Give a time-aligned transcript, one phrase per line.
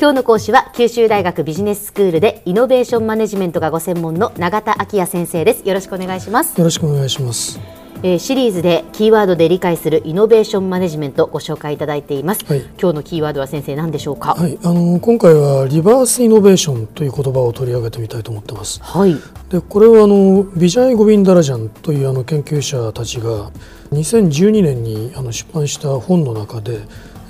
[0.00, 5.68] 今日の講師は九州大学ビジネススクールでイノベーションマネジメントがご専門の永田晃也先生です。
[5.68, 7.77] よろしくお願いします、よろしくお願いします。
[8.04, 12.60] えーシリーズでキーワードで理解するイノベーションマネジメントご紹介いただいています、はい。
[12.80, 14.34] 今日のキーワードは先生何でしょうか？
[14.34, 18.80] はい、あの今回はリバースイノベーションという言葉を取り上げてみたいと思ってます。
[18.82, 19.16] はい。
[19.48, 23.50] で、これはあのビジャイ・ゴビンダラジャンというあの研究者たちが
[23.92, 26.80] 2012年にあの出版した本の中で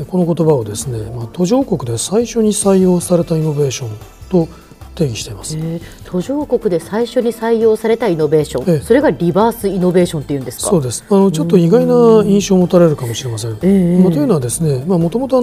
[0.00, 3.90] えこの言葉をですね、まあ、途上国で最初に採用されたイノベーション
[4.30, 4.48] と
[4.94, 5.56] 定義しています。
[5.56, 5.80] えー。
[6.04, 8.80] 途上国で最初に採用されたイノベーション、ええ。
[8.80, 10.70] それがリバースイノベーションっていうんですか？
[10.70, 11.04] そうです。
[11.10, 11.94] あのちょっと意外な
[12.24, 13.52] 印象を持たれるかもしれません。
[13.52, 13.98] ええ。
[13.98, 15.34] まあ、というのはですねもともと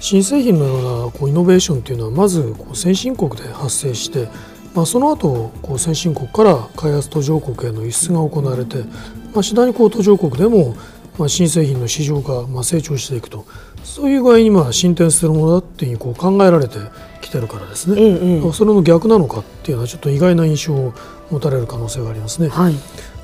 [0.00, 4.28] 新製品のようなこうイノベーションというのはまずこう先進国で発生して、
[4.74, 8.78] まあ、その後こう先進国から開発途上国への輸出が行われて、
[9.34, 10.74] まあ、次第にこう途上国でも、
[11.18, 13.44] まあ、新製品の市場がまあ成長していくと
[13.88, 16.78] そういう具合にまあ進展するものだっていうこう考えられて
[17.20, 18.10] きてるからですね、ええ
[18.42, 20.94] ええそれの逆なのかっていうのはちょっと意外な印象を
[21.30, 22.48] 持たれる可能性がありますね。
[22.48, 22.74] はい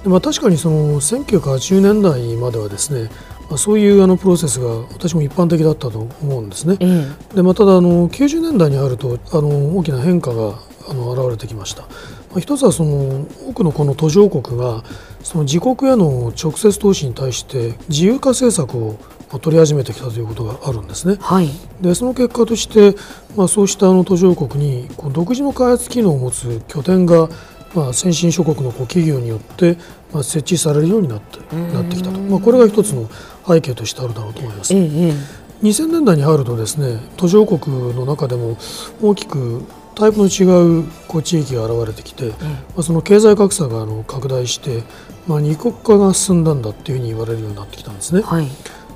[0.02, 3.08] でまあ、確かにその1980年代まではですね、
[3.48, 6.76] まあ、そういうあのプロセスが私も一般的だったと思うんですね。
[6.80, 11.82] ええでまあ、ただあの90年代に入るとあの大きな変化があの現れてきました。
[11.82, 11.88] ま
[12.36, 14.82] あ、一つはその多くのこの途上国が
[15.22, 21.16] その自国への直接投資に対して自由化政策をまあ取り始めてきたということがあるんですね。
[21.20, 22.96] はいでその結果として、
[23.36, 27.28] まあ、そうしたあの途上国にこう独自の開発機能を持つ拠点が、
[27.74, 29.76] まあ、先進諸国のこう企業によって、
[30.12, 33.08] まあ、設置されるようになってなってきたと、まあ、これが一つの
[33.46, 34.78] 背景としてあるだろうと思いますえ。
[34.78, 38.58] えええ2000年代に入るとですね途上国の中でも
[39.00, 39.62] 大きく
[39.94, 42.34] タイプの違うこう地域が現れてきて、ま
[42.78, 44.82] あ、その経済格差があの拡大して、
[45.26, 48.22] まあ、二国化が進んだんだっていうふうに言われるようになってきたんですね。
[48.22, 48.52] はいで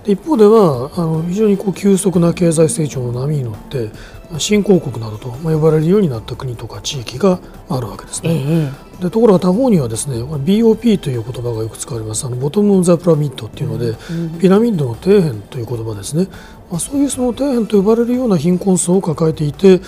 [0.08, 3.90] 一方ではあの非常にこう急速な経済成長の波に乗って
[4.30, 8.72] まあ新興国などとまあ呼ばれるようになった国とか地域があるわけですええね。
[8.84, 12.26] えでところが他方にはですね BOP という言葉がよく使われます。
[12.26, 13.94] あのボトム・ザ・ピラミッドっていうので、
[14.40, 16.26] ピラミッドの底辺という言葉ですね、
[16.68, 19.80] まあ、そういうその底辺と呼ばれるような貧困層を抱えていて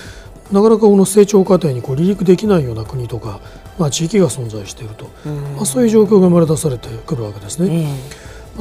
[0.52, 3.40] なかなかこの成長過程にこう離陸できないような国とか、
[3.78, 5.06] まあ、地域が存在していると、
[5.56, 7.68] まあ、そういう状況が生まれ出されてくるわけですね。
[7.68, 7.84] ええ。
[7.84, 7.94] まあ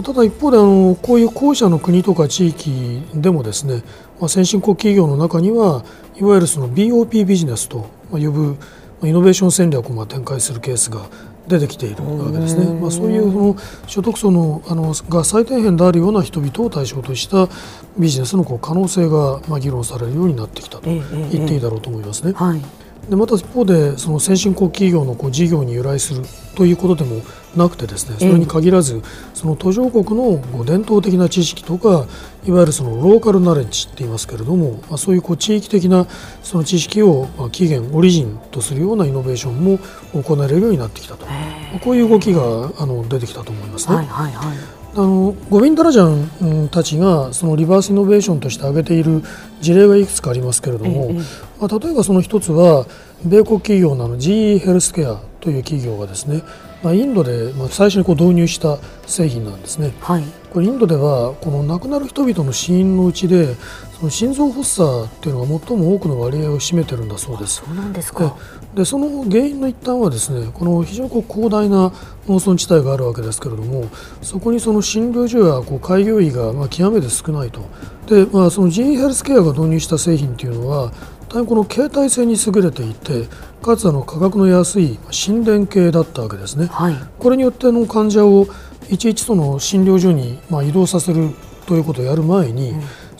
[0.03, 3.83] ただ一方であのこういう後者の国とか地域でもですね、
[4.19, 5.83] まあ、先進国企業の中には
[6.15, 8.57] いわゆるその BOP ビジネスとまあ呼ぶま
[9.03, 11.07] あイノベーション戦略をまあ展開するケースが
[11.47, 12.65] 出てきているわけですね。
[12.79, 13.55] まあ、そういうその
[13.87, 17.49] 所得層のあのが最底辺であるような人々を対象とした
[17.97, 22.33] ビジネスのこう可能性がまあ議論されるようになってきたと言っていいだろうと思いますね。
[22.33, 22.61] はい
[23.09, 26.23] でまた一方でその先進国企業のこう事業に由来する
[26.55, 27.21] ということでも
[27.55, 29.01] なくてですねそれに限らず
[29.33, 32.05] その途上国のこう伝統的な知識とか
[32.45, 36.05] いわゆるそのローカルナレッジって言いますけれども、まあ、そういうこう地域的な
[36.43, 39.79] その知識をまあ起源オリジンとするようなイノベーションも
[40.13, 41.31] 行われるようになってきたと、ま
[41.75, 42.41] あこういう動きが
[42.77, 43.95] あの出てきたと思いますね。
[43.95, 49.23] はいはいはいあのゴビンダラジャンうんたちがそのリバースイノベーションとして挙げている
[49.61, 51.13] 事例がいくつかありますけれども、ええ
[51.59, 52.85] まあ、例えばその一つは
[53.23, 56.41] 米国企業の GE ヘルスケアという企業がですね、
[56.83, 59.93] まあ、インドでまあ最初にこう導入した製品なんですね。
[59.99, 63.55] はいこれインドではこの亡くなる人々の死因のうちで
[63.99, 67.55] その心臓発作っていうのが最も多くの割合を占めてるんだそうです。
[67.55, 68.37] そうなんですか。
[68.73, 71.91] でその原因の一端はですねこの非常にこう広大な
[72.27, 73.89] 農村地帯があるわけですけれども
[74.21, 77.61] そこにその診療所やこう開業医がまあ極めて少ないと。
[78.07, 80.93] で、まあ、その GE ヘルスケアが導入した製品というのは
[81.27, 83.27] 大変この携帯性に優れていて
[83.61, 86.67] かつあの価格の安い心電計だったわけですね。
[86.67, 86.95] はい。
[87.19, 88.47] これによっての患者を
[88.89, 91.31] いちいちその診療所にまあ移動させる
[91.67, 92.73] ということをやる前に、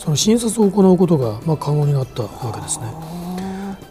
[0.09, 2.88] その診察を行うことがまあ可能になったわけですね。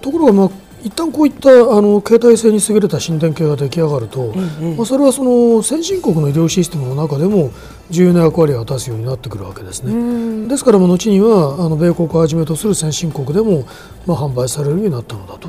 [0.01, 0.51] ところがまあ
[0.83, 7.51] 一旦こういったあの携帯性に優れた心電計が出来上がると、ええまあ、それはその先進国の医療システムの中でも
[7.91, 9.93] 重要な役割を果たすようになってくるわけですね。
[9.93, 13.65] うんですからまあ後にはあの米国をはじめとする先進国でも
[14.07, 15.49] まあ販売されるようになったのだと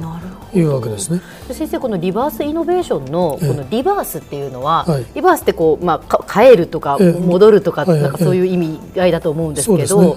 [0.58, 1.22] いうわけですね。
[1.48, 10.16] で先生このリバースイノベーションのこええのリバースっていうのは、はいリバースってこう、まあ、か変えるとかええ戻るとか,、はいなんかそういう意味合いだと思うんですけど。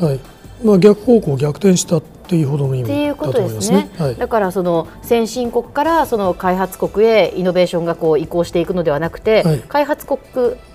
[0.65, 3.91] まあ逆方向逆転したっていうほどの意味だと思いとですね。
[3.91, 4.07] ますね。
[4.07, 4.17] はい。
[4.17, 9.59] だからその先進国からその開発国へイノベーションがこう移行していくのではなくて、はい。
[9.61, 10.21] 開発国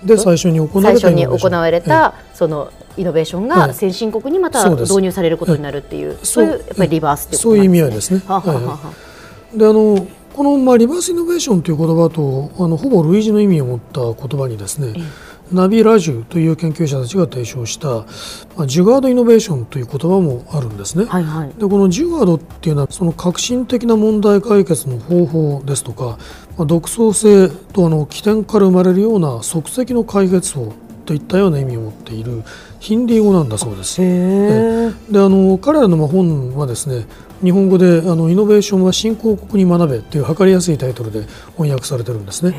[0.04, 1.50] で最初に行われた最初にイノベーション。
[1.50, 3.74] 行われたそのイノベーションがはい。
[3.74, 8.22] 先進国にまた導入されることになるっていう、そういうやっぱりリバースっていうことそういう意味合ないですね。
[8.26, 9.08] はははははい
[9.54, 14.94] であのこの、まあ、リバースイノベーションという言葉とあのほぼ類似の意味を持った言葉にですね
[15.52, 17.88] ナビ・ラジュという研究者たちが提唱した、
[18.56, 21.04] まあ、ジュガード・イノベーションという言葉もあるんですね。
[21.04, 26.18] はいはい、でこのジュガードっていうのはその革新的な問題解決の方法ですとか、
[26.56, 30.72] まあ、独創性とあの起点から生まれるような即席の解決法
[31.08, 32.42] といったような意味を持っている
[32.80, 33.98] ヒンディー語なんだそうです。
[34.02, 37.06] であの彼らの本はですね
[37.42, 42.54] 日本語であの「イノベーションは新興国に学べ」という分かりやすいタイトルで翻訳されてるんですね。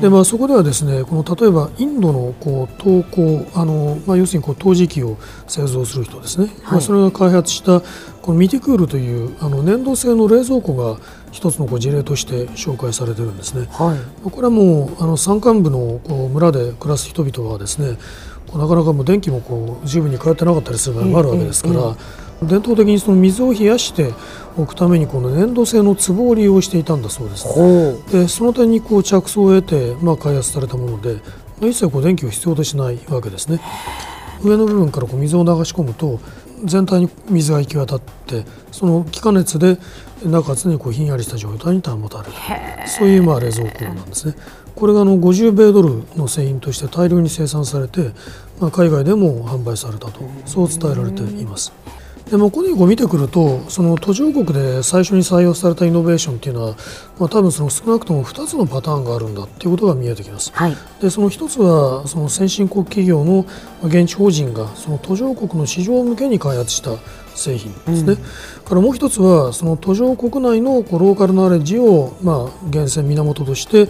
[0.00, 5.16] でまあ、そこではですねこの例えばインドのこう投稿あの、まあ、要するにこう陶磁器を
[5.46, 11.00] 製造する人ですね、はい、まあ、それが開発したこのミティクールというあの粘土製の冷蔵庫が
[11.30, 13.68] 一つのこう事例として紹介されてるんですね。
[13.70, 17.98] はい、これはもうあの山間部のこう村で暮らす人々はですね
[18.54, 21.96] なかなかもう電気もこう十分に通ってなかったりする場合もあるわけですから、
[22.42, 24.12] 伝統的にその水を冷やして
[24.56, 28.12] おくためにこの粘土製の壺を利用していたんだそうです。
[28.12, 31.20] でその点にこう着想を得て、まあ、開発されたもので
[31.60, 33.60] 一切こう電気を必要としないわけですね。
[34.42, 36.20] 上の部分からこう水を流し込むと
[36.64, 39.78] 全体に水が行き渡ってその気化熱で
[40.28, 44.34] 中常にこうひんやりした状態に保たれるそういうまあ冷蔵庫なんですね。
[44.74, 48.12] これがあの50米ドルの製品として大量に生産されて、
[48.60, 51.72] まあ、海外でも販売されたとそう伝えられています。
[52.30, 56.76] でもここにこう見てくるとその途上国で最初に採用されたイノベーションっていうのは、
[57.20, 60.50] まあ、多分その少なくとも2つのパターンがあるんだっていうことが見えてきます。
[60.52, 63.46] はい、でその1つはその先進国企業の
[63.84, 66.96] 現地法人がその途上国の市場向けに開発した
[67.36, 73.82] 製品ですね、うん、からもう一つはその途上国内のこうローカルナレッジをまあ源泉源として、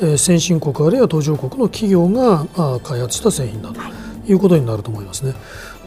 [0.00, 3.80] えー、先進国あるいは途上国の企業がまあ開発した製品だと
[4.26, 5.34] いうことになると思いますね。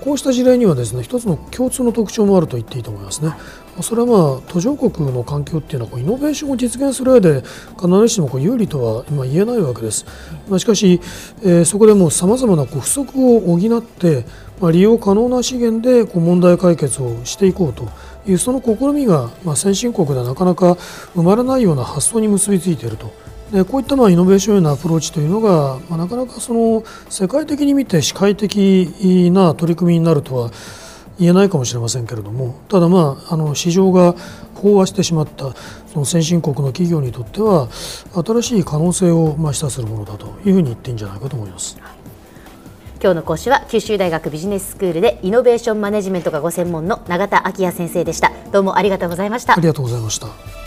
[0.07, 3.33] こうした事例にはですね一つの共通の特徴もあると言っていいと思いますね。
[3.81, 7.44] それはまあ途上国の環境っていうのはこうイノベーションを実現する上で
[7.75, 10.06] 必ずしもこう有利とは今言えないわけです。
[10.48, 11.01] まあ、しかし、
[11.44, 14.24] えー、そこでもさまざまなこう不足を補って、
[14.62, 17.89] まあ、利用可能な資源でこう問題解決をしていこうと
[18.25, 20.77] いうその試みが、まあ、先進国ではなかなか
[21.15, 23.26] 生まれないような発想に結びついていると。
[23.51, 30.51] でこういったまあイノベーションへのアプローチというのが、まあ、なかなかその世界的に見て視界的な取り組みになるとは
[31.17, 34.13] 言えないかもしれませんけれどもただ、まあ、あの市場が
[34.55, 35.53] 飽和してしまった
[35.88, 41.77] その先進国の企業にとっては新しい可能性をまあ示唆するものだというふうに言っていいんじゃないかと思います。
[42.99, 48.31] 今日の講師は九州大学ビジネススクールでイノベーションマネジメントがご専門の永田昭也先生でした。
[48.51, 49.53] どうもありがとうございました。
[49.53, 50.67] ありがとうございました